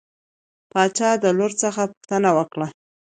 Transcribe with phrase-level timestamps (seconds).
[0.71, 2.67] باچا د لور څخه پوښتنه وکړه.